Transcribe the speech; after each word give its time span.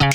This 0.00 0.08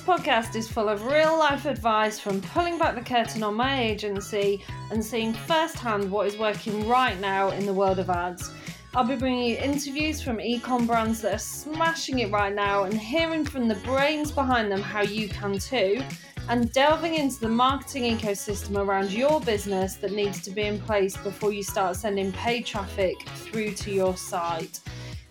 podcast 0.00 0.56
is 0.56 0.68
full 0.68 0.88
of 0.88 1.06
real 1.06 1.38
life 1.38 1.66
advice 1.66 2.18
from 2.18 2.40
pulling 2.42 2.78
back 2.78 2.94
the 2.94 3.00
curtain 3.00 3.42
on 3.42 3.54
my 3.54 3.80
agency 3.80 4.62
and 4.90 5.04
seeing 5.04 5.32
firsthand 5.32 6.10
what 6.10 6.26
is 6.26 6.36
working 6.36 6.88
right 6.88 7.18
now 7.20 7.50
in 7.50 7.64
the 7.64 7.72
world 7.72 7.98
of 7.98 8.10
ads. 8.10 8.50
I'll 8.94 9.04
be 9.04 9.16
bringing 9.16 9.44
you 9.44 9.56
interviews 9.56 10.20
from 10.20 10.38
ecom 10.38 10.86
brands 10.86 11.20
that 11.22 11.34
are 11.34 11.38
smashing 11.38 12.18
it 12.18 12.32
right 12.32 12.54
now 12.54 12.84
and 12.84 12.94
hearing 12.94 13.44
from 13.44 13.68
the 13.68 13.76
brains 13.76 14.32
behind 14.32 14.70
them 14.70 14.82
how 14.82 15.02
you 15.02 15.28
can 15.28 15.58
too, 15.58 16.02
and 16.50 16.72
delving 16.72 17.14
into 17.14 17.38
the 17.38 17.48
marketing 17.48 18.18
ecosystem 18.18 18.76
around 18.76 19.12
your 19.12 19.40
business 19.40 19.94
that 19.94 20.10
needs 20.10 20.42
to 20.42 20.50
be 20.50 20.62
in 20.62 20.80
place 20.80 21.16
before 21.16 21.52
you 21.52 21.62
start 21.62 21.94
sending 21.94 22.32
paid 22.32 22.66
traffic 22.66 23.14
through 23.36 23.72
to 23.72 23.92
your 23.92 24.16
site. 24.16 24.80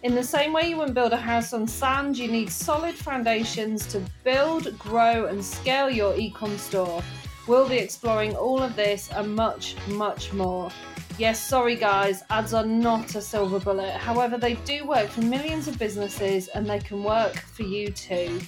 In 0.03 0.15
the 0.15 0.23
same 0.23 0.53
way 0.53 0.69
you 0.69 0.77
wouldn't 0.77 0.95
build 0.95 1.11
a 1.11 1.17
house 1.17 1.51
on 1.51 1.67
sand, 1.67 2.17
you 2.17 2.29
need 2.31 2.49
solid 2.49 2.95
foundations 2.95 3.85
to 3.87 4.01
build, 4.23 4.79
grow, 4.79 5.25
and 5.25 5.43
scale 5.43 5.89
your 5.89 6.13
ecom 6.13 6.57
store. 6.57 7.03
We'll 7.47 7.67
be 7.67 7.79
exploring 7.79 8.37
all 8.37 8.63
of 8.63 8.77
this 8.77 9.11
and 9.11 9.35
much, 9.35 9.75
much 9.89 10.31
more. 10.31 10.71
Yes, 11.17 11.45
sorry 11.45 11.75
guys, 11.75 12.23
ads 12.29 12.53
are 12.53 12.65
not 12.65 13.13
a 13.15 13.21
silver 13.21 13.59
bullet. 13.59 13.91
However, 13.91 14.37
they 14.37 14.53
do 14.53 14.87
work 14.87 15.09
for 15.09 15.19
millions 15.19 15.67
of 15.67 15.77
businesses 15.77 16.47
and 16.47 16.65
they 16.65 16.79
can 16.79 17.03
work 17.03 17.35
for 17.35 17.63
you 17.63 17.91
too. 17.91 18.39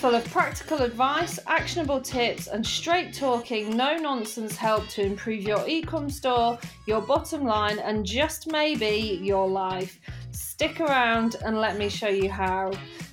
Full 0.00 0.14
of 0.14 0.24
practical 0.30 0.78
advice, 0.82 1.40
actionable 1.48 2.00
tips, 2.00 2.46
and 2.46 2.64
straight 2.64 3.12
talking, 3.12 3.76
no 3.76 3.96
nonsense 3.96 4.54
help 4.54 4.86
to 4.90 5.02
improve 5.02 5.42
your 5.42 5.58
ecom 5.66 6.08
store, 6.08 6.56
your 6.86 7.00
bottom 7.00 7.42
line, 7.42 7.80
and 7.80 8.06
just 8.06 8.46
maybe 8.46 9.18
your 9.20 9.48
life. 9.48 9.98
Stick 10.30 10.80
around 10.80 11.34
and 11.44 11.60
let 11.60 11.76
me 11.76 11.88
show 11.88 12.06
you 12.06 12.30
how. 12.30 12.70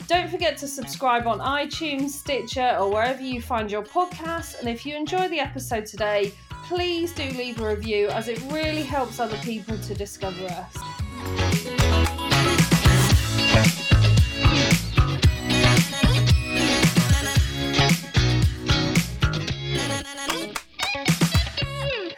Don't 0.07 0.29
forget 0.29 0.57
to 0.57 0.67
subscribe 0.67 1.25
on 1.25 1.39
iTunes, 1.39 2.11
Stitcher, 2.11 2.77
or 2.79 2.91
wherever 2.91 3.23
you 3.23 3.41
find 3.41 3.71
your 3.71 3.83
podcasts. 3.83 4.59
And 4.59 4.69
if 4.69 4.85
you 4.85 4.95
enjoy 4.95 5.27
the 5.29 5.39
episode 5.39 5.87
today, 5.87 6.33
please 6.65 7.13
do 7.13 7.23
leave 7.31 7.59
a 7.61 7.67
review 7.67 8.09
as 8.09 8.27
it 8.27 8.39
really 8.51 8.83
helps 8.83 9.19
other 9.19 9.37
people 9.37 9.75
to 9.79 9.95
discover 9.95 10.45
us. 10.45 11.74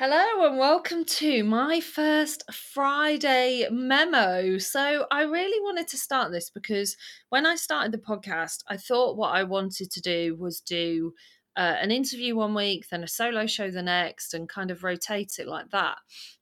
Hello 0.10 0.48
and 0.48 0.58
welcome 0.58 1.04
to 1.04 1.44
my 1.44 1.82
first 1.82 2.42
Friday 2.50 3.68
memo. 3.70 4.58
So, 4.58 5.06
I 5.12 5.24
really 5.24 5.62
wanted 5.62 5.90
to 5.90 5.98
start 5.98 6.32
this 6.32 6.50
because 6.50 6.96
when 7.28 7.46
I 7.46 7.56
started 7.56 7.92
the 7.92 7.98
podcast, 7.98 8.64
I 8.70 8.78
thought 8.78 9.18
what 9.18 9.36
I 9.36 9.44
wanted 9.44 9.92
to 9.92 10.00
do 10.00 10.38
was 10.40 10.62
do 10.62 11.12
uh, 11.58 11.76
an 11.82 11.92
interview 11.92 12.38
one 12.38 12.56
week, 12.56 12.88
then 12.88 13.04
a 13.04 13.08
solo 13.10 13.48
show 13.48 13.70
the 13.70 13.84
next, 13.84 14.34
and 14.34 14.48
kind 14.48 14.72
of 14.72 14.86
rotate 14.86 15.40
it 15.40 15.48
like 15.48 15.72
that. 15.72 15.98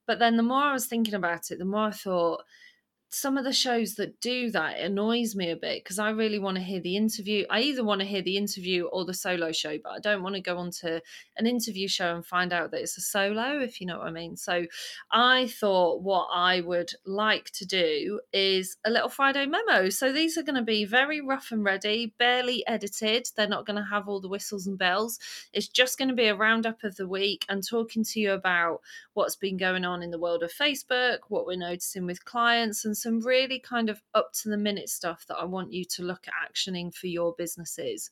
But 0.06 0.20
then 0.20 0.38
the 0.38 0.44
more 0.44 0.62
I 0.62 0.74
was 0.74 0.86
thinking 0.86 1.16
about 1.16 1.50
it, 1.50 1.58
the 1.58 1.66
more 1.66 1.88
I 1.88 1.92
thought, 1.92 2.44
some 3.10 3.38
of 3.38 3.46
the 3.46 3.54
shows 3.54 3.96
that 3.96 4.20
do 4.20 4.52
that 4.52 4.80
annoys 4.80 5.36
me 5.36 5.50
a 5.50 5.56
bit 5.56 5.84
because 5.84 6.00
I 6.00 6.10
really 6.10 6.40
want 6.40 6.58
to 6.58 6.64
hear 6.64 6.82
the 6.82 6.98
interview. 6.98 7.46
I 7.50 7.62
either 7.62 7.84
want 7.84 8.02
to 8.02 8.08
hear 8.08 8.22
the 8.22 8.38
interview 8.38 8.86
or 8.86 9.06
the 9.06 9.14
solo 9.14 9.52
show, 9.52 9.78
but 9.82 9.94
I 9.94 10.00
don't 10.00 10.22
want 10.22 10.36
to 10.36 10.42
go 10.42 10.58
on 10.58 10.72
to 10.82 11.02
an 11.38 11.48
interview 11.48 11.88
show 11.88 12.14
and 12.14 12.26
find 12.26 12.52
out 12.52 12.72
that 12.72 12.82
it's 12.82 12.98
a 12.98 13.02
solo, 13.02 13.60
if 13.60 13.80
you 13.80 13.88
know 13.88 14.00
what 14.00 14.08
I 14.08 14.12
mean. 14.12 14.36
So 14.36 14.66
I 15.12 15.48
thought 15.48 16.02
what 16.02 16.28
I 16.34 16.62
would 16.62 16.92
like 17.06 17.52
to 17.52 17.66
do 17.66 18.20
is 18.34 18.78
a 18.86 18.90
little 18.90 19.10
Friday 19.10 19.46
memo. 19.46 19.90
So 19.90 20.12
these 20.12 20.38
are 20.38 20.44
going 20.44 20.56
to 20.56 20.62
be 20.62 20.84
very 20.84 21.22
rough 21.22 21.52
and 21.52 21.64
ready, 21.64 22.14
barely 22.18 22.68
edited. 22.68 23.28
They're 23.36 23.48
not 23.48 23.66
going 23.66 23.78
to 23.78 23.90
have 23.90 24.10
all 24.10 24.20
the 24.20 24.28
whistles 24.28 24.68
and 24.68 24.78
bells. 24.78 25.20
It's 25.54 25.68
just 25.68 25.98
going 25.98 26.10
to 26.10 26.16
be 26.16 26.28
a 26.28 26.36
roundup 26.36 26.84
of 26.84 26.98
the 26.98 27.08
week 27.08 27.46
and 27.48 27.66
talking 27.66 28.04
to 28.04 28.20
you 28.20 28.34
about 28.34 28.82
what's 29.14 29.36
been 29.36 29.58
going 29.58 29.86
on 29.86 30.04
in 30.04 30.12
the 30.12 30.20
world 30.20 30.44
of 30.44 30.52
Facebook, 30.52 31.20
what 31.30 31.46
we're 31.46 31.58
noticing 31.58 32.06
with 32.06 32.26
clients, 32.26 32.84
and 32.84 32.95
some 32.96 33.20
really 33.20 33.60
kind 33.60 33.90
of 33.90 34.02
up 34.14 34.32
to 34.42 34.50
the 34.50 34.58
minute 34.58 34.90
stuff 34.90 35.26
that 35.28 35.38
I 35.38 35.46
want 35.46 35.74
you 35.74 35.86
to 35.86 36.04
look 36.04 36.28
at 36.28 36.34
actioning 36.52 36.94
for 36.94 37.08
your 37.08 37.34
businesses. 37.38 38.12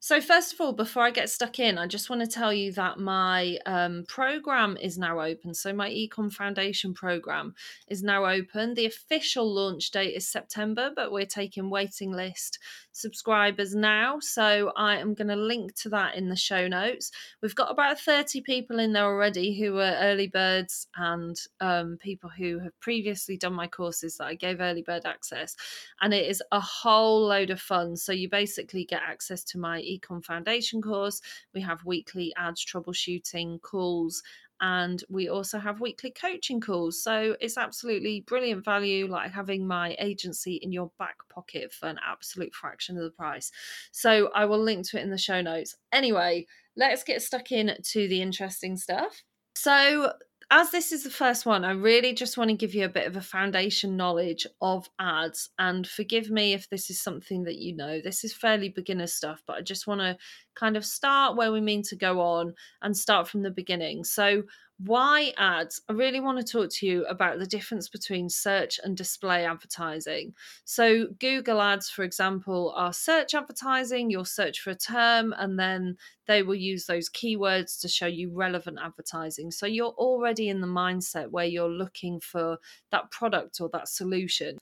So, 0.00 0.20
first 0.20 0.52
of 0.52 0.60
all, 0.60 0.72
before 0.72 1.02
I 1.02 1.10
get 1.10 1.28
stuck 1.28 1.58
in, 1.58 1.76
I 1.76 1.88
just 1.88 2.08
want 2.08 2.22
to 2.22 2.28
tell 2.28 2.52
you 2.52 2.70
that 2.74 3.00
my 3.00 3.58
um, 3.66 4.04
program 4.06 4.76
is 4.80 4.96
now 4.96 5.20
open. 5.20 5.54
So, 5.54 5.72
my 5.72 5.90
Ecom 5.90 6.32
Foundation 6.32 6.94
program 6.94 7.56
is 7.88 8.00
now 8.04 8.24
open. 8.24 8.74
The 8.74 8.86
official 8.86 9.52
launch 9.52 9.90
date 9.90 10.14
is 10.14 10.28
September, 10.28 10.92
but 10.94 11.10
we're 11.10 11.26
taking 11.26 11.68
waiting 11.68 12.12
list 12.12 12.60
subscribers 12.92 13.74
now. 13.74 14.20
So, 14.20 14.70
I 14.76 14.98
am 14.98 15.14
going 15.14 15.28
to 15.28 15.36
link 15.36 15.74
to 15.80 15.88
that 15.88 16.14
in 16.14 16.28
the 16.28 16.36
show 16.36 16.68
notes. 16.68 17.10
We've 17.42 17.56
got 17.56 17.72
about 17.72 17.98
30 17.98 18.40
people 18.42 18.78
in 18.78 18.92
there 18.92 19.04
already 19.04 19.58
who 19.58 19.78
are 19.78 19.96
early 20.00 20.28
birds 20.28 20.86
and 20.96 21.36
um, 21.60 21.98
people 22.00 22.30
who 22.30 22.60
have 22.60 22.78
previously 22.78 23.36
done 23.36 23.52
my 23.52 23.66
courses 23.66 24.18
that 24.18 24.26
I 24.26 24.34
gave 24.36 24.60
early 24.60 24.82
bird 24.82 25.06
access. 25.06 25.56
And 26.00 26.14
it 26.14 26.30
is 26.30 26.40
a 26.52 26.60
whole 26.60 27.26
load 27.26 27.50
of 27.50 27.60
fun. 27.60 27.96
So, 27.96 28.12
you 28.12 28.28
basically 28.30 28.84
get 28.84 29.02
access 29.04 29.42
to 29.42 29.58
my 29.58 29.87
Ecom 29.88 30.24
Foundation 30.24 30.82
course. 30.82 31.20
We 31.54 31.60
have 31.62 31.84
weekly 31.84 32.32
ads 32.36 32.64
troubleshooting 32.64 33.60
calls 33.62 34.22
and 34.60 35.04
we 35.08 35.28
also 35.28 35.58
have 35.58 35.80
weekly 35.80 36.10
coaching 36.10 36.60
calls. 36.60 37.02
So 37.02 37.36
it's 37.40 37.56
absolutely 37.56 38.22
brilliant 38.26 38.64
value, 38.64 39.06
like 39.06 39.32
having 39.32 39.66
my 39.66 39.94
agency 39.98 40.56
in 40.56 40.72
your 40.72 40.90
back 40.98 41.16
pocket 41.32 41.72
for 41.72 41.86
an 41.88 41.98
absolute 42.06 42.54
fraction 42.54 42.96
of 42.96 43.04
the 43.04 43.10
price. 43.10 43.52
So 43.92 44.30
I 44.34 44.46
will 44.46 44.62
link 44.62 44.88
to 44.88 44.98
it 44.98 45.02
in 45.02 45.10
the 45.10 45.18
show 45.18 45.40
notes. 45.40 45.76
Anyway, 45.92 46.46
let's 46.76 47.04
get 47.04 47.22
stuck 47.22 47.52
in 47.52 47.76
to 47.82 48.08
the 48.08 48.20
interesting 48.20 48.76
stuff. 48.76 49.22
So 49.54 50.12
as 50.50 50.70
this 50.70 50.92
is 50.92 51.04
the 51.04 51.10
first 51.10 51.44
one, 51.44 51.62
I 51.64 51.72
really 51.72 52.14
just 52.14 52.38
want 52.38 52.48
to 52.48 52.56
give 52.56 52.74
you 52.74 52.86
a 52.86 52.88
bit 52.88 53.06
of 53.06 53.16
a 53.16 53.20
foundation 53.20 53.98
knowledge 53.98 54.46
of 54.62 54.88
ads. 54.98 55.50
And 55.58 55.86
forgive 55.86 56.30
me 56.30 56.54
if 56.54 56.70
this 56.70 56.88
is 56.88 57.02
something 57.02 57.44
that 57.44 57.58
you 57.58 57.76
know. 57.76 58.00
This 58.00 58.24
is 58.24 58.32
fairly 58.32 58.70
beginner 58.70 59.08
stuff, 59.08 59.42
but 59.46 59.56
I 59.58 59.60
just 59.60 59.86
want 59.86 60.00
to 60.00 60.16
kind 60.54 60.76
of 60.76 60.86
start 60.86 61.36
where 61.36 61.52
we 61.52 61.60
mean 61.60 61.82
to 61.82 61.96
go 61.96 62.20
on 62.20 62.54
and 62.80 62.96
start 62.96 63.28
from 63.28 63.42
the 63.42 63.50
beginning. 63.50 64.04
So, 64.04 64.44
why 64.78 65.32
ads? 65.36 65.80
I 65.88 65.92
really 65.92 66.20
want 66.20 66.38
to 66.38 66.44
talk 66.44 66.70
to 66.74 66.86
you 66.86 67.04
about 67.06 67.40
the 67.40 67.46
difference 67.46 67.88
between 67.88 68.28
search 68.28 68.78
and 68.82 68.96
display 68.96 69.44
advertising. 69.44 70.34
So, 70.64 71.08
Google 71.18 71.60
ads, 71.60 71.90
for 71.90 72.04
example, 72.04 72.72
are 72.76 72.92
search 72.92 73.34
advertising. 73.34 74.08
You'll 74.08 74.24
search 74.24 74.60
for 74.60 74.70
a 74.70 74.76
term 74.76 75.34
and 75.36 75.58
then 75.58 75.96
they 76.28 76.42
will 76.42 76.54
use 76.54 76.86
those 76.86 77.10
keywords 77.10 77.80
to 77.80 77.88
show 77.88 78.06
you 78.06 78.30
relevant 78.32 78.78
advertising. 78.80 79.50
So, 79.50 79.66
you're 79.66 79.94
already 79.98 80.48
in 80.48 80.60
the 80.60 80.68
mindset 80.68 81.30
where 81.30 81.46
you're 81.46 81.68
looking 81.68 82.20
for 82.20 82.58
that 82.92 83.10
product 83.10 83.60
or 83.60 83.68
that 83.72 83.88
solution. 83.88 84.58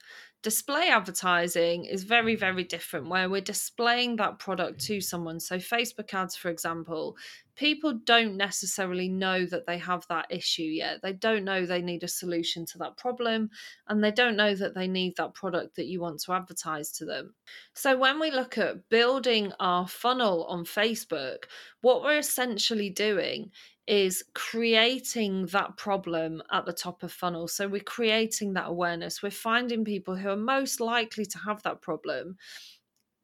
Display 0.47 0.91
advertising 0.91 1.87
is 1.87 2.05
very, 2.05 2.37
mm. 2.37 2.39
very 2.39 2.63
different, 2.63 3.09
where 3.09 3.29
we're 3.29 3.41
displaying 3.41 4.15
that 4.15 4.39
product 4.39 4.79
to 4.83 5.01
someone. 5.01 5.41
So, 5.41 5.57
Facebook 5.57 6.15
ads, 6.15 6.37
for 6.37 6.51
example, 6.51 7.17
people 7.57 7.95
don't 8.05 8.37
necessarily 8.37 9.09
know 9.09 9.45
that 9.47 9.67
they 9.67 9.77
have 9.79 10.07
that 10.07 10.27
issue 10.31 10.63
yet. 10.63 11.03
They 11.03 11.15
don't 11.15 11.43
know 11.43 11.67
they 11.67 11.83
need 11.83 12.05
a 12.05 12.19
solution 12.23 12.65
to 12.67 12.79
that 12.79 12.97
problem, 12.97 13.51
and 13.89 14.05
they 14.05 14.13
don't 14.13 14.37
know 14.37 14.55
that 14.55 14.77
they 14.77 14.87
need 14.87 15.17
that 15.17 15.35
product 15.35 15.75
that 15.75 15.87
you 15.87 16.01
want 16.01 16.21
to 16.21 16.33
advertise 16.33 16.93
to 16.93 17.05
them. 17.05 17.35
So, 17.75 17.99
when 17.99 18.21
we 18.21 18.31
look 18.31 18.57
at 18.57 18.89
building 18.89 19.53
our 19.59 19.89
funnel 19.89 20.45
on 20.45 20.65
Facebook, 20.65 21.47
what 21.81 22.05
we're 22.05 22.19
essentially 22.19 22.89
doing 22.89 23.51
is 23.87 24.25
creating 24.35 25.47
that 25.47 25.77
problem 25.77 26.43
at 26.51 26.67
the 26.67 26.73
top 26.73 27.03
of 27.03 27.13
funnel. 27.13 27.47
So 27.47 27.69
we're 27.69 27.81
creating 27.81 28.55
that 28.55 28.69
awareness. 28.69 29.23
We're 29.23 29.31
finding 29.31 29.85
people 29.85 30.17
who 30.17 30.29
are 30.29 30.37
most 30.37 30.81
likely 30.81 31.25
to 31.27 31.39
have 31.39 31.63
that 31.63 31.83
problem 31.83 32.37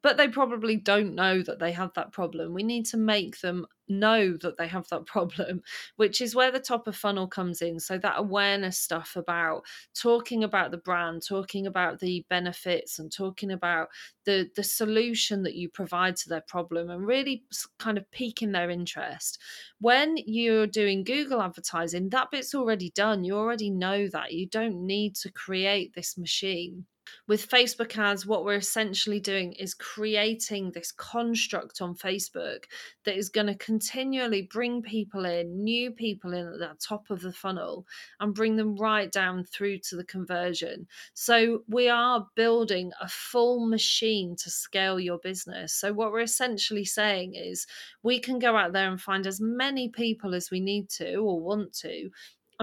but 0.03 0.17
they 0.17 0.27
probably 0.27 0.75
don't 0.75 1.15
know 1.15 1.41
that 1.41 1.59
they 1.59 1.71
have 1.71 1.93
that 1.93 2.11
problem. 2.11 2.53
We 2.53 2.61
need 2.61 2.85
to 2.87 2.97
make 2.97 3.39
them 3.39 3.65
know 3.87 4.35
that 4.37 4.57
they 4.57 4.67
have 4.67 4.87
that 4.89 5.05
problem, 5.07 5.61
which 5.95 6.21
is 6.21 6.35
where 6.35 6.51
the 6.51 6.59
top 6.59 6.87
of 6.87 6.95
funnel 6.95 7.27
comes 7.27 7.61
in. 7.61 7.79
So, 7.79 7.97
that 7.97 8.19
awareness 8.19 8.77
stuff 8.77 9.15
about 9.15 9.63
talking 9.95 10.43
about 10.43 10.71
the 10.71 10.77
brand, 10.77 11.23
talking 11.25 11.65
about 11.65 11.99
the 11.99 12.25
benefits, 12.29 12.99
and 12.99 13.11
talking 13.11 13.51
about 13.51 13.87
the, 14.25 14.49
the 14.55 14.63
solution 14.63 15.43
that 15.43 15.55
you 15.55 15.69
provide 15.69 16.17
to 16.17 16.29
their 16.29 16.43
problem, 16.47 16.89
and 16.89 17.07
really 17.07 17.45
kind 17.79 17.97
of 17.97 18.09
piquing 18.11 18.51
their 18.51 18.69
interest. 18.69 19.39
When 19.79 20.17
you're 20.17 20.67
doing 20.67 21.05
Google 21.05 21.41
advertising, 21.41 22.09
that 22.09 22.29
bit's 22.29 22.53
already 22.53 22.91
done. 22.91 23.23
You 23.23 23.37
already 23.37 23.69
know 23.69 24.07
that. 24.09 24.33
You 24.33 24.47
don't 24.47 24.85
need 24.85 25.15
to 25.17 25.31
create 25.31 25.93
this 25.95 26.17
machine. 26.17 26.85
With 27.27 27.49
Facebook 27.49 27.97
ads, 27.97 28.25
what 28.25 28.45
we're 28.45 28.55
essentially 28.55 29.19
doing 29.19 29.53
is 29.53 29.73
creating 29.73 30.71
this 30.71 30.91
construct 30.91 31.81
on 31.81 31.95
Facebook 31.95 32.65
that 33.05 33.17
is 33.17 33.29
going 33.29 33.47
to 33.47 33.55
continually 33.55 34.43
bring 34.51 34.81
people 34.81 35.25
in, 35.25 35.63
new 35.63 35.91
people 35.91 36.33
in 36.33 36.47
at 36.47 36.59
the 36.59 36.75
top 36.79 37.09
of 37.09 37.21
the 37.21 37.31
funnel, 37.31 37.85
and 38.19 38.33
bring 38.33 38.55
them 38.55 38.75
right 38.75 39.11
down 39.11 39.43
through 39.43 39.79
to 39.79 39.95
the 39.95 40.03
conversion. 40.03 40.87
So 41.13 41.63
we 41.67 41.89
are 41.89 42.27
building 42.35 42.91
a 43.01 43.07
full 43.07 43.67
machine 43.67 44.35
to 44.37 44.49
scale 44.49 44.99
your 44.99 45.19
business. 45.19 45.73
So 45.73 45.93
what 45.93 46.11
we're 46.11 46.21
essentially 46.21 46.85
saying 46.85 47.35
is 47.35 47.67
we 48.03 48.19
can 48.19 48.39
go 48.39 48.55
out 48.55 48.73
there 48.73 48.89
and 48.89 48.99
find 48.99 49.25
as 49.27 49.39
many 49.41 49.89
people 49.89 50.33
as 50.35 50.51
we 50.51 50.59
need 50.59 50.89
to 50.91 51.15
or 51.15 51.39
want 51.39 51.73
to 51.73 52.09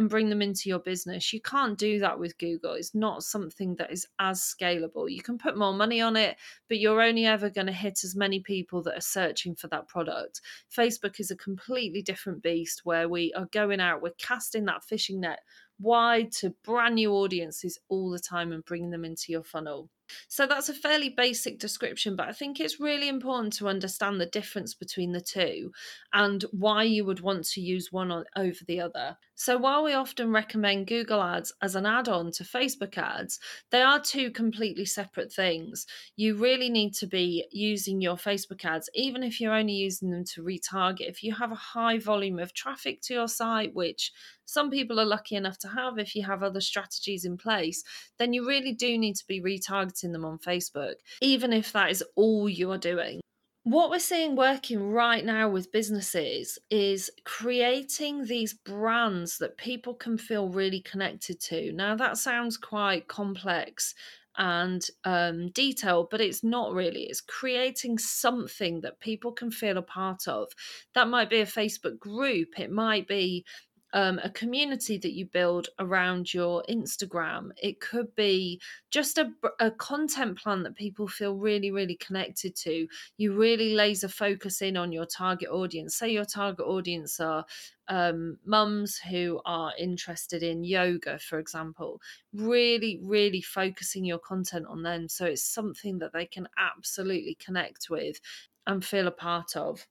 and 0.00 0.08
bring 0.08 0.31
them 0.31 0.41
into 0.41 0.70
your 0.70 0.79
business. 0.79 1.31
You 1.31 1.43
can't 1.43 1.76
do 1.76 1.99
that 1.99 2.19
with 2.19 2.38
Google. 2.38 2.73
It's 2.73 2.94
not 2.94 3.23
something 3.23 3.76
that 3.76 3.93
is 3.93 4.06
as 4.19 4.41
scalable. 4.41 5.11
You 5.11 5.20
can 5.20 5.37
put 5.37 5.58
more 5.58 5.75
money 5.75 6.00
on 6.00 6.17
it, 6.17 6.38
but 6.69 6.79
you're 6.79 7.02
only 7.02 7.26
ever 7.26 7.50
going 7.50 7.67
to 7.67 7.73
hit 7.73 8.02
as 8.02 8.17
many 8.17 8.41
people 8.41 8.82
that 8.85 8.97
are 8.97 9.02
searching 9.02 9.55
for 9.55 9.69
that 9.69 9.88
product. 9.88 10.41
Facebook 10.75 11.20
is 11.20 11.31
a 11.31 11.37
completely 11.37 12.00
different 12.00 12.43
beast 12.43 12.81
where 12.85 13.11
we 13.11 13.31
are 13.35 13.49
going 13.52 13.79
out, 13.79 14.00
we're 14.00 14.12
casting 14.17 14.64
that 14.64 14.82
fishing 14.82 15.20
net 15.20 15.41
wide 15.81 16.31
to 16.31 16.55
brand 16.64 16.94
new 16.94 17.12
audiences 17.12 17.79
all 17.88 18.11
the 18.11 18.19
time 18.19 18.52
and 18.52 18.64
bringing 18.64 18.91
them 18.91 19.05
into 19.05 19.32
your 19.32 19.43
funnel. 19.43 19.88
So 20.29 20.47
that's 20.47 20.69
a 20.69 20.75
fairly 20.75 21.11
basic 21.11 21.58
description, 21.58 22.17
but 22.17 22.29
I 22.29 22.32
think 22.32 22.61
it's 22.61 22.81
really 22.81 23.08
important 23.08 23.52
to 23.55 23.69
understand 23.69 24.20
the 24.20 24.26
difference 24.26 24.75
between 24.75 25.12
the 25.12 25.20
two 25.20 25.73
and 26.12 26.44
why 26.50 26.82
you 26.82 27.05
would 27.05 27.20
want 27.20 27.44
to 27.50 27.61
use 27.61 27.93
one 27.93 28.11
over 28.12 28.58
the 28.67 28.81
other. 28.81 29.17
So 29.41 29.57
while 29.57 29.83
we 29.83 29.95
often 29.95 30.33
recommend 30.33 30.87
Google 30.87 31.23
Ads 31.23 31.55
as 31.63 31.75
an 31.75 31.87
add 31.87 32.11
on 32.11 32.31
to 32.33 32.45
Facebook 32.45 32.99
ads, 32.99 33.41
they 33.71 33.81
are 33.81 33.99
two 33.99 34.31
completely 34.31 34.85
separate 34.85 35.33
things. 35.33 35.87
You 36.15 36.35
really 36.35 36.69
need 36.69 36.93
to 36.97 37.07
be 37.07 37.47
using 37.51 38.03
your 38.03 38.17
Facebook 38.17 38.63
ads, 38.67 38.91
even 38.95 39.23
if 39.23 39.41
you're 39.41 39.55
only 39.55 39.73
using 39.73 40.11
them 40.11 40.27
to 40.35 40.43
retarget. 40.43 41.09
If 41.09 41.23
you 41.23 41.35
have 41.37 41.53
a 41.53 41.55
high 41.55 41.97
volume 41.97 42.39
of 42.39 42.53
traffic 42.53 43.01
to 43.05 43.15
your 43.15 43.29
site, 43.29 43.75
which 43.75 44.13
some 44.45 44.69
people 44.69 45.01
are 45.01 45.07
lucky 45.07 45.37
enough 45.37 45.57
to 45.61 45.69
have 45.69 45.99
if 45.99 46.15
you 46.15 46.23
have 46.25 46.43
other 46.43 46.61
strategies 46.61 47.25
in 47.25 47.39
place, 47.39 47.83
then 48.19 48.35
you 48.35 48.47
really 48.47 48.75
do 48.75 48.99
need 48.99 49.17
to 49.17 49.27
be 49.27 49.41
retargeting 49.41 50.13
them 50.13 50.27
on 50.27 50.39
Facebook, 50.39 50.97
even 51.23 51.55
if 51.55 51.73
that 51.73 51.91
is 51.91 52.05
all 52.15 52.47
you 52.47 52.71
are 52.73 52.77
doing. 52.77 53.23
What 53.65 53.91
we're 53.91 53.99
seeing 53.99 54.37
working 54.37 54.91
right 54.91 55.23
now 55.23 55.51
with 55.51 55.71
businesses 55.71 56.59
is 56.71 57.11
creating 57.25 58.25
these 58.25 58.55
brands 58.55 59.37
that 59.37 59.59
people 59.59 59.95
can 59.95 60.17
feel 60.17 60.49
really 60.49 60.81
connected 60.81 61.41
to. 61.41 61.71
Now, 61.73 61.95
that 61.97 62.17
sounds 62.17 62.57
quite 62.57 63.07
complex 63.07 63.95
and 64.39 64.83
um, 65.05 65.51
detailed, 65.51 66.09
but 66.11 66.23
it's 66.23 66.43
not 66.43 66.73
really. 66.73 67.03
It's 67.03 67.21
creating 67.21 67.99
something 67.99 68.81
that 68.81 68.99
people 68.99 69.33
can 69.33 69.51
feel 69.51 69.77
a 69.77 69.83
part 69.83 70.27
of. 70.27 70.51
That 70.95 71.09
might 71.09 71.29
be 71.29 71.41
a 71.41 71.47
Facebook 71.47 71.99
group, 71.99 72.59
it 72.59 72.71
might 72.71 73.07
be 73.07 73.45
um, 73.93 74.21
a 74.23 74.31
community 74.31 74.99
that 74.99 75.13
you 75.13 75.27
build 75.27 75.69
around 75.79 76.33
your 76.33 76.65
Instagram. 76.69 77.51
It 77.61 77.81
could 77.81 78.15
be 78.15 78.61
just 78.91 79.19
a, 79.19 79.31
a 79.59 79.71
content 79.71 80.39
plan 80.39 80.63
that 80.63 80.77
people 80.77 81.09
feel 81.09 81.35
really, 81.35 81.71
really 81.71 81.97
connected 81.97 82.55
to. 82.57 82.87
You 83.17 83.37
really 83.37 83.75
laser 83.75 84.09
focus 84.09 84.63
in 84.63 84.77
on 84.77 84.93
your 84.93 85.07
target 85.07 85.49
audience. 85.51 85.97
Say 85.97 86.11
your 86.11 86.25
target 86.25 86.67
audience 86.67 87.21
are 87.21 87.45
um, 87.89 88.39
mums 88.45 88.99
who 88.99 89.41
are 89.45 89.73
interested 89.77 90.43
in 90.43 90.63
yoga, 90.63 91.19
for 91.19 91.39
example, 91.39 92.01
really, 92.33 93.01
really 93.03 93.43
focusing 93.43 94.05
your 94.05 94.21
content 94.21 94.67
on 94.69 94.83
them. 94.83 95.09
So 95.09 95.27
it's 95.27 95.43
something 95.43 95.99
that 95.99 96.13
they 96.13 96.27
can 96.27 96.49
absolutely 96.57 97.37
connect 97.45 97.91
with 97.91 98.21
and 98.67 98.85
feel 98.85 99.09
a 99.09 99.13
part 99.13 99.57
of 99.57 99.87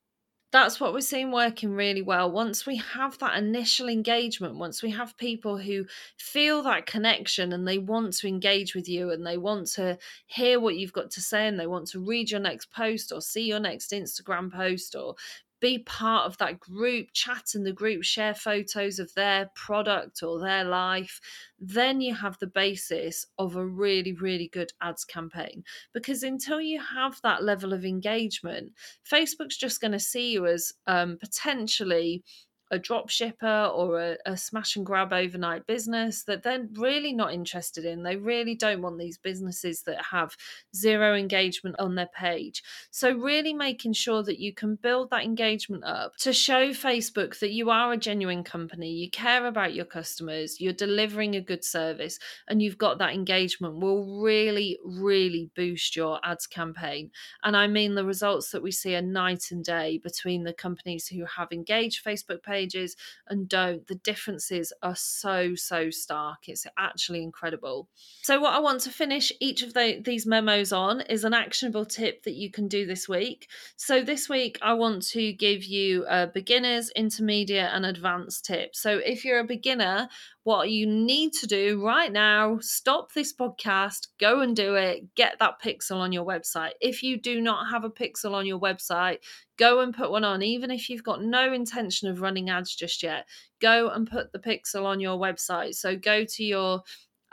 that's 0.52 0.80
what 0.80 0.94
we're 0.94 1.02
seeing 1.02 1.32
working 1.32 1.72
really 1.72 2.02
well. 2.02 2.32
Once 2.32 2.66
we 2.66 2.78
have 2.78 3.18
that 3.20 3.38
initial 3.38 3.88
engagement, 3.88 4.56
once 4.56 4.82
we 4.82 4.90
have 4.90 5.16
people 5.18 5.58
who 5.58 5.86
feel 6.18 6.64
that 6.64 6.88
connection 6.88 7.54
and 7.54 7.68
they 7.68 7.78
want 7.78 8.14
to 8.14 8.28
engage 8.28 8.74
with 8.74 8.90
you 8.90 9.12
and 9.12 9.26
they 9.26 9.38
want 9.38 9.68
to 9.68 9.98
hear 10.26 10.60
what 10.60 10.76
you've 10.76 10.94
got 10.94 11.12
to 11.12 11.22
say 11.22 11.48
and 11.48 11.60
they 11.60 11.68
want 11.68 11.88
to 11.90 12.00
read 12.00 12.32
your 12.32 12.40
next 12.40 12.72
post 12.72 13.12
or 13.12 13.22
see 13.22 13.44
your 13.44 13.60
next 13.60 13.92
Instagram 13.92 14.52
post 14.52 14.96
or 14.96 15.16
be 15.60 15.80
part 15.80 16.26
of 16.26 16.38
that 16.38 16.60
group, 16.60 17.08
chat 17.14 17.52
in 17.56 17.64
the 17.64 17.74
group, 17.74 18.04
share 18.04 18.34
photos 18.34 19.00
of 19.00 19.14
their 19.14 19.50
product 19.56 20.24
or 20.24 20.40
their 20.40 20.64
life, 20.64 21.20
then 21.60 22.02
you 22.02 22.16
have 22.16 22.38
the 22.40 22.48
basis 22.48 23.26
of 23.38 23.56
a 23.56 23.66
really, 23.66 24.14
really 24.14 24.48
good 24.48 24.72
ads 24.82 25.06
campaign. 25.06 25.64
Because 25.94 26.24
until 26.24 26.62
you 26.62 26.80
have 26.82 27.20
that 27.24 27.44
level 27.44 27.74
of 27.74 27.86
engagement, 27.86 28.72
Facebook's 29.10 29.58
just 29.58 29.82
going 29.82 29.92
to 29.92 30.00
see 30.00 30.32
you 30.32 30.46
as 30.46 30.72
um, 30.88 31.18
potentially 31.20 32.24
a 32.72 32.80
drop 32.80 33.10
shipper 33.10 33.70
or 33.74 34.00
a, 34.00 34.18
a, 34.26 34.38
smash 34.38 34.76
and 34.76 34.86
grab 34.86 35.12
overnight 35.12 35.66
business 35.66 36.24
that 36.24 36.44
they're 36.44 36.68
really 36.74 37.14
not 37.14 37.34
interested 37.34 37.84
in. 37.84 38.04
They 38.04 38.16
really 38.16 38.56
don't 38.56 38.82
want 38.82 39.00
these 39.00 39.18
businesses 39.18 39.82
that 39.84 40.04
have 40.12 40.36
zero 40.76 41.16
engagement 41.16 41.78
on 41.80 41.96
their 41.96 42.10
page. 42.16 42.64
So, 42.92 43.12
really 43.12 43.54
making 43.54 43.94
sure 43.94 44.24
that 44.24 44.40
you 44.40 44.54
can 44.54 44.76
build 44.76 45.10
that 45.10 45.24
engagement 45.24 45.84
up 45.84 46.16
to 46.18 46.32
show 46.32 46.70
Facebook 46.70 47.40
that 47.40 47.52
you 47.52 47.70
are 47.70 47.92
a 47.92 47.98
genuine 47.98 48.44
company, 48.44 48.92
you 48.92 49.10
care 49.10 49.48
about 49.48 49.74
your 49.74 49.86
customers, 49.86 50.62
you're 50.62 50.74
delivering 50.74 51.36
a 51.36 51.42
good 51.42 51.64
service, 51.64 52.20
and 52.48 52.62
you've 52.62 52.78
got 52.78 53.00
that 53.00 53.14
engagement 53.14 53.80
will 53.80 54.22
really, 54.22 54.78
really 54.84 55.50
boost 55.56 55.96
your 55.96 56.20
ads 56.24 56.46
campaign. 56.46 57.10
And 57.44 57.58
I 57.58 57.68
mean, 57.68 57.96
the 57.96 58.06
results 58.06 58.52
that 58.52 58.62
we 58.62 58.72
see 58.72 58.96
are 58.96 59.02
night 59.02 59.46
and 59.52 59.64
day 59.64 60.00
between 60.04 60.44
the 60.44 60.54
companies 60.54 61.08
who 61.08 61.26
have 61.26 61.52
engaged 61.52 62.06
Facebook 62.06 62.44
pages 62.44 62.59
pages 62.60 62.96
and 63.28 63.48
don't. 63.48 63.88
The 63.88 63.96
differences 63.96 64.74
are 64.82 64.96
so, 64.96 65.56
so 65.56 65.90
stark. 65.90 66.48
It's 66.48 66.66
actually 66.78 67.24
incredible. 67.24 67.88
So, 68.24 68.40
what 68.40 68.54
I 68.54 68.60
want 68.60 68.82
to 68.82 68.90
finish 68.90 69.32
each 69.40 69.64
of 69.64 69.74
the, 69.74 70.02
these 70.04 70.26
memos 70.26 70.72
on 70.74 71.02
is 71.02 71.24
an 71.24 71.34
actionable 71.34 71.86
tip 71.86 72.24
that 72.24 72.36
you 72.36 72.52
can 72.52 72.68
do 72.68 72.86
this 72.86 73.08
week. 73.08 73.50
So, 73.78 74.04
this 74.04 74.30
week, 74.30 74.60
I 74.62 74.74
want 74.74 75.08
to 75.10 75.34
give 75.34 75.64
you 75.64 76.06
a 76.08 76.28
beginners, 76.28 76.92
intermediate, 76.96 77.70
and 77.74 77.86
advanced 77.86 78.46
tip. 78.46 78.76
So, 78.76 78.98
if 78.98 79.26
you're 79.26 79.40
a 79.40 79.46
beginner, 79.46 80.10
what 80.44 80.72
you 80.72 80.88
need 80.88 81.34
to 81.34 81.48
do 81.48 81.84
right 81.86 82.12
now. 82.12 82.58
Stop 82.62 83.14
this 83.14 83.34
podcast. 83.34 84.08
Go 84.20 84.42
and 84.42 84.56
do 84.56 84.76
it. 84.76 85.14
Get 85.16 85.38
that 85.40 85.62
pixel 85.64 85.98
on 85.98 86.12
your 86.12 86.26
website. 86.26 86.72
If 86.82 87.04
you 87.04 87.20
do 87.20 87.42
not 87.42 87.70
have 87.72 87.84
a 87.84 87.90
pixel 87.90 88.34
on 88.34 88.46
your 88.46 88.60
website 88.60 89.20
go 89.60 89.82
and 89.82 89.94
put 89.94 90.10
one 90.10 90.24
on 90.24 90.42
even 90.42 90.72
if 90.72 90.90
you've 90.90 91.04
got 91.04 91.22
no 91.22 91.52
intention 91.52 92.08
of 92.08 92.22
running 92.22 92.50
ads 92.50 92.74
just 92.74 93.04
yet. 93.04 93.28
Go 93.60 93.90
and 93.90 94.10
put 94.10 94.32
the 94.32 94.40
pixel 94.40 94.86
on 94.86 95.02
your 95.02 95.20
website. 95.20 95.76
So 95.76 95.98
go 95.98 96.24
to 96.24 96.44
your 96.44 96.82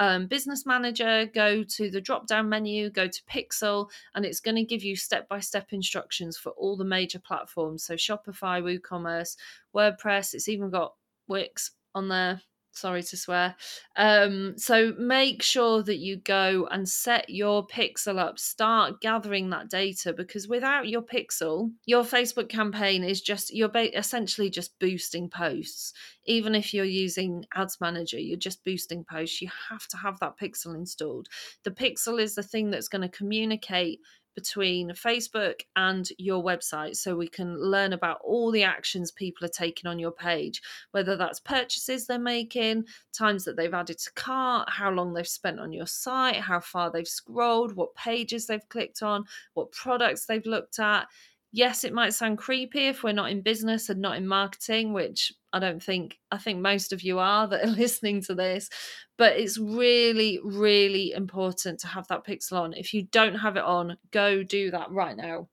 um, 0.00 0.26
business 0.26 0.66
manager, 0.66 1.26
go 1.33 1.62
to 1.62 1.88
the 1.88 2.00
drop 2.00 2.26
down 2.26 2.49
menu, 2.49 2.90
go 2.90 3.07
to 3.07 3.23
Pixel, 3.31 3.88
and 4.14 4.26
it's 4.26 4.40
going 4.40 4.57
to 4.57 4.64
give 4.64 4.83
you 4.83 4.97
step 4.97 5.28
by 5.28 5.40
step 5.40 5.69
instructions 5.73 6.37
for 6.37 6.50
all 6.50 6.76
the 6.76 6.85
major 6.85 7.19
platforms. 7.19 7.85
So 7.85 7.95
Shopify, 7.95 8.61
WooCommerce, 8.61 9.37
WordPress, 9.75 10.35
it's 10.35 10.49
even 10.49 10.69
got 10.69 10.95
Wix 11.28 11.71
on 11.95 12.09
there 12.09 12.42
sorry 12.76 13.02
to 13.02 13.16
swear. 13.16 13.56
Um, 13.97 14.54
so 14.56 14.92
make 14.99 15.42
sure 15.42 15.83
that 15.83 15.99
you 15.99 16.16
go 16.16 16.68
and 16.71 16.88
set 16.88 17.30
your 17.30 17.66
pixel 17.66 18.18
up, 18.18 18.38
start 18.38 19.00
gathering 19.00 19.50
that 19.50 19.71
data 19.71 20.12
because 20.12 20.49
without 20.49 20.88
your 20.88 21.02
pixel, 21.02 21.71
your 21.87 22.04
Facebook 22.04 22.49
campaign 22.49 23.04
is 23.04 23.21
just, 23.21 23.54
you're 23.54 23.68
ba- 23.68 23.97
essentially 23.97 24.50
just 24.50 24.78
boosting 24.78 25.28
posts. 25.28 25.92
Even 26.26 26.54
if 26.54 26.75
you're 26.75 26.85
using 26.85 27.45
Ads 27.54 27.80
Manager, 27.80 28.18
you're 28.18 28.37
just 28.37 28.64
boosting 28.64 29.04
posts. 29.04 29.40
You 29.40 29.50
have 29.71 29.87
to 29.88 29.97
have 29.97 30.18
that 30.21 30.38
pixel 30.38 30.75
installed. 30.75 31.28
The 31.64 31.71
pixel 31.71 32.21
is 32.21 32.35
the 32.35 32.42
thing 32.42 32.71
that's 32.71 32.88
going 32.88 33.02
to 33.02 33.09
communicate 33.09 34.00
between 34.37 34.90
Facebook 34.90 35.62
and 35.75 36.09
your 36.19 36.45
website 36.45 36.95
so 36.95 37.16
we 37.16 37.26
can 37.26 37.59
learn 37.59 37.95
about 37.95 38.21
all 38.23 38.52
the 38.52 38.62
actions 38.62 39.11
people 39.11 39.45
are 39.45 39.49
taking 39.49 39.88
on 39.88 39.99
your 39.99 40.12
page, 40.12 40.62
whether 40.93 41.16
that's 41.16 41.40
purchases 41.40 42.07
they're 42.07 42.19
making, 42.19 42.85
times 43.12 43.45
that 43.45 43.57
they've 43.57 43.75
added 43.75 43.99
to 43.99 44.12
cart, 44.12 44.69
how 44.71 44.90
long 44.90 45.14
they've 45.14 45.26
spent 45.26 45.59
on 45.59 45.73
your 45.73 45.87
site, 45.87 46.37
how 46.37 46.61
far 46.61 46.93
they've 46.93 47.09
scrolled, 47.09 47.75
what 47.75 47.95
pages 47.95 48.47
they've 48.47 48.69
clicked 48.69 49.02
on, 49.02 49.25
what 49.55 49.73
products 49.73 50.26
they've 50.26 50.47
looked 50.47 50.78
at. 50.78 51.09
Yes, 51.50 51.85
it 51.85 51.95
might 51.95 52.12
sound 52.12 52.37
creepy 52.37 52.88
if 52.88 53.02
we're 53.02 53.12
not 53.12 53.31
in 53.31 53.40
business 53.40 53.88
and 53.88 54.02
not 54.02 54.19
in 54.19 54.28
marketing, 54.28 54.93
which 54.93 55.33
I 55.57 55.59
don't 55.59 55.83
think, 55.83 56.19
I 56.31 56.37
think 56.37 56.61
most 56.61 56.93
of 56.93 57.03
you 57.03 57.19
are 57.19 57.49
that 57.49 57.65
are 57.65 57.71
listening 57.83 58.23
to 58.25 58.35
this, 58.35 58.69
but 59.17 59.39
it's 59.39 59.59
really, 59.59 60.39
really 60.45 61.13
important 61.13 61.81
to 61.81 61.87
have 61.87 62.07
that 62.09 62.27
pixel 62.27 62.61
on. 62.61 62.75
If 62.75 62.93
you 62.93 63.05
don't 63.05 63.37
have 63.37 63.57
it 63.57 63.65
on, 63.65 63.97
go 64.11 64.43
do 64.43 64.71
that 64.71 64.91
right 64.91 65.17
now. 65.17 65.49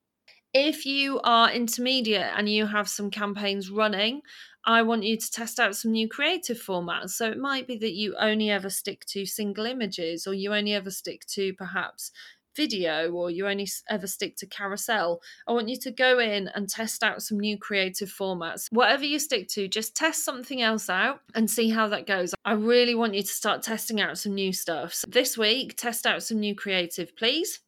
If 0.53 0.85
you 0.85 1.19
are 1.23 1.49
intermediate 1.49 2.31
and 2.35 2.47
you 2.47 2.67
have 2.67 2.87
some 2.87 3.09
campaigns 3.09 3.71
running, 3.71 4.21
I 4.65 4.81
want 4.81 5.03
you 5.03 5.17
to 5.17 5.31
test 5.31 5.59
out 5.59 5.75
some 5.75 5.91
new 5.91 6.07
creative 6.07 6.57
formats. 6.57 7.11
So 7.11 7.29
it 7.29 7.37
might 7.37 7.65
be 7.65 7.77
that 7.77 7.93
you 7.93 8.15
only 8.19 8.49
ever 8.49 8.69
stick 8.69 9.05
to 9.07 9.25
single 9.25 9.65
images, 9.65 10.27
or 10.27 10.33
you 10.33 10.53
only 10.53 10.73
ever 10.73 10.91
stick 10.91 11.25
to 11.27 11.53
perhaps 11.53 12.11
video 12.55 13.11
or 13.11 13.29
you 13.29 13.47
only 13.47 13.67
ever 13.89 14.07
stick 14.07 14.35
to 14.37 14.45
carousel. 14.45 15.21
I 15.47 15.51
want 15.53 15.69
you 15.69 15.77
to 15.77 15.91
go 15.91 16.19
in 16.19 16.49
and 16.49 16.69
test 16.69 17.03
out 17.03 17.21
some 17.21 17.39
new 17.39 17.57
creative 17.57 18.09
formats. 18.09 18.67
Whatever 18.71 19.05
you 19.05 19.19
stick 19.19 19.47
to, 19.49 19.67
just 19.67 19.95
test 19.95 20.23
something 20.23 20.61
else 20.61 20.89
out 20.89 21.21
and 21.35 21.49
see 21.49 21.69
how 21.69 21.87
that 21.89 22.07
goes. 22.07 22.33
I 22.45 22.53
really 22.53 22.95
want 22.95 23.13
you 23.13 23.21
to 23.21 23.27
start 23.27 23.63
testing 23.63 24.01
out 24.01 24.17
some 24.17 24.33
new 24.33 24.53
stuff. 24.53 24.93
So 24.93 25.07
this 25.09 25.37
week, 25.37 25.75
test 25.77 26.05
out 26.05 26.23
some 26.23 26.39
new 26.39 26.55
creative, 26.55 27.15
please. 27.15 27.59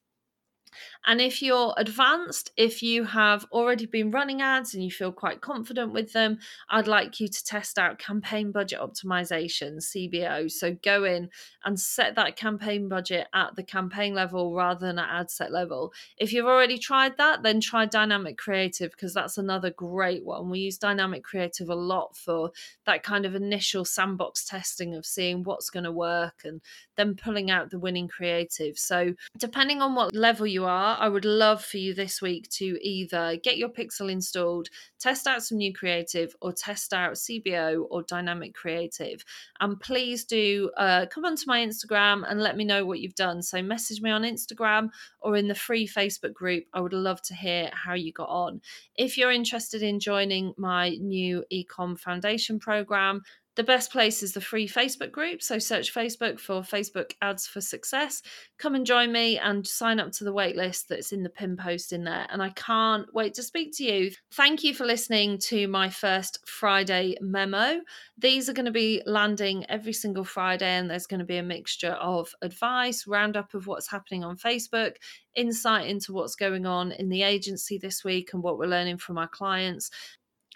And 1.05 1.21
if 1.21 1.41
you're 1.41 1.73
advanced, 1.77 2.51
if 2.57 2.81
you 2.81 3.03
have 3.03 3.45
already 3.51 3.85
been 3.85 4.11
running 4.11 4.41
ads 4.41 4.73
and 4.73 4.83
you 4.83 4.91
feel 4.91 5.11
quite 5.11 5.41
confident 5.41 5.93
with 5.93 6.13
them, 6.13 6.39
I'd 6.69 6.87
like 6.87 7.19
you 7.19 7.27
to 7.27 7.43
test 7.43 7.77
out 7.77 7.99
campaign 7.99 8.51
budget 8.51 8.79
optimization, 8.79 9.77
CBO. 9.77 10.51
So 10.51 10.75
go 10.83 11.03
in 11.03 11.29
and 11.63 11.79
set 11.79 12.15
that 12.15 12.35
campaign 12.35 12.89
budget 12.89 13.27
at 13.33 13.55
the 13.55 13.63
campaign 13.63 14.13
level 14.15 14.53
rather 14.53 14.85
than 14.87 14.99
at 14.99 15.09
ad 15.09 15.31
set 15.31 15.51
level. 15.51 15.93
If 16.17 16.33
you've 16.33 16.45
already 16.45 16.77
tried 16.77 17.17
that, 17.17 17.43
then 17.43 17.59
try 17.59 17.85
dynamic 17.85 18.37
creative 18.37 18.91
because 18.91 19.13
that's 19.13 19.37
another 19.37 19.69
great 19.69 20.25
one. 20.25 20.49
We 20.49 20.59
use 20.59 20.77
dynamic 20.77 21.23
creative 21.23 21.69
a 21.69 21.75
lot 21.75 22.17
for 22.17 22.51
that 22.85 23.03
kind 23.03 23.25
of 23.25 23.35
initial 23.35 23.85
sandbox 23.85 24.45
testing 24.45 24.95
of 24.95 25.05
seeing 25.05 25.43
what's 25.43 25.69
going 25.69 25.83
to 25.83 25.91
work 25.91 26.41
and 26.43 26.61
then 26.95 27.15
pulling 27.15 27.51
out 27.51 27.69
the 27.69 27.79
winning 27.79 28.07
creative. 28.07 28.77
So, 28.77 29.13
depending 29.37 29.81
on 29.81 29.95
what 29.95 30.15
level 30.15 30.47
you 30.47 30.65
I 30.99 31.09
would 31.09 31.25
love 31.25 31.63
for 31.63 31.77
you 31.77 31.93
this 31.93 32.21
week 32.21 32.49
to 32.51 32.77
either 32.81 33.37
get 33.37 33.57
your 33.57 33.69
Pixel 33.69 34.11
installed, 34.11 34.69
test 34.99 35.27
out 35.27 35.43
some 35.43 35.57
new 35.57 35.73
creative, 35.73 36.35
or 36.41 36.51
test 36.53 36.93
out 36.93 37.13
CBO 37.13 37.85
or 37.89 38.03
dynamic 38.03 38.53
creative. 38.53 39.23
And 39.59 39.79
please 39.79 40.25
do 40.25 40.71
uh, 40.77 41.05
come 41.07 41.25
onto 41.25 41.43
my 41.47 41.59
Instagram 41.65 42.23
and 42.29 42.41
let 42.41 42.57
me 42.57 42.63
know 42.63 42.85
what 42.85 42.99
you've 42.99 43.15
done. 43.15 43.41
So, 43.41 43.61
message 43.61 44.01
me 44.01 44.11
on 44.11 44.23
Instagram 44.23 44.89
or 45.21 45.35
in 45.35 45.47
the 45.47 45.55
free 45.55 45.87
Facebook 45.87 46.33
group. 46.33 46.65
I 46.73 46.81
would 46.81 46.93
love 46.93 47.21
to 47.23 47.35
hear 47.35 47.69
how 47.73 47.93
you 47.93 48.11
got 48.11 48.29
on. 48.29 48.61
If 48.95 49.17
you're 49.17 49.31
interested 49.31 49.81
in 49.83 49.99
joining 49.99 50.53
my 50.57 50.91
new 51.01 51.43
Ecom 51.51 51.99
Foundation 51.99 52.59
program, 52.59 53.21
the 53.55 53.63
best 53.63 53.91
place 53.91 54.21
is 54.21 54.33
the 54.33 54.41
free 54.41 54.67
Facebook 54.67 55.11
group. 55.11 55.41
So 55.41 55.59
search 55.59 55.93
Facebook 55.93 56.39
for 56.39 56.61
Facebook 56.61 57.13
Ads 57.21 57.47
for 57.47 57.61
Success. 57.61 58.21
Come 58.57 58.75
and 58.75 58.85
join 58.85 59.11
me 59.11 59.37
and 59.37 59.65
sign 59.65 59.99
up 59.99 60.11
to 60.13 60.23
the 60.23 60.33
waitlist 60.33 60.87
that's 60.87 61.11
in 61.11 61.23
the 61.23 61.29
pin 61.29 61.55
post 61.55 61.93
in 61.93 62.03
there. 62.03 62.27
And 62.29 62.43
I 62.43 62.49
can't 62.49 63.11
wait 63.13 63.33
to 63.35 63.43
speak 63.43 63.75
to 63.77 63.83
you. 63.83 64.11
Thank 64.33 64.63
you 64.63 64.73
for 64.73 64.85
listening 64.85 65.37
to 65.39 65.67
my 65.67 65.89
first 65.89 66.39
Friday 66.45 67.15
memo. 67.21 67.79
These 68.17 68.49
are 68.49 68.53
going 68.53 68.65
to 68.65 68.71
be 68.71 69.01
landing 69.05 69.65
every 69.69 69.93
single 69.93 70.25
Friday, 70.25 70.77
and 70.77 70.89
there's 70.89 71.07
going 71.07 71.19
to 71.19 71.25
be 71.25 71.37
a 71.37 71.43
mixture 71.43 71.93
of 71.93 72.33
advice, 72.41 73.07
roundup 73.07 73.53
of 73.53 73.67
what's 73.67 73.89
happening 73.89 74.23
on 74.23 74.37
Facebook, 74.37 74.95
insight 75.35 75.87
into 75.87 76.13
what's 76.13 76.35
going 76.35 76.65
on 76.65 76.91
in 76.91 77.09
the 77.09 77.23
agency 77.23 77.77
this 77.77 78.03
week 78.03 78.33
and 78.33 78.43
what 78.43 78.57
we're 78.57 78.65
learning 78.65 78.97
from 78.97 79.17
our 79.17 79.27
clients 79.27 79.91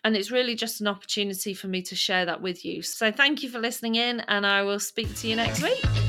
and 0.04 0.16
it's 0.16 0.32
really 0.32 0.56
just 0.56 0.82
an 0.82 0.88
opportunity 0.88 1.54
for 1.54 1.68
me 1.68 1.82
to 1.84 1.96
share 1.96 2.26
that 2.26 2.42
with 2.42 2.66
you. 2.66 2.82
So 2.82 3.12
thank 3.12 3.44
you 3.44 3.50
for 3.50 3.60
listening 3.60 3.96
in, 3.96 4.22
and 4.22 4.46
I 4.46 4.64
will 4.64 4.80
speak 4.80 5.14
to 5.18 5.28
you 5.28 5.36
next 5.36 5.62
week. 5.62 6.09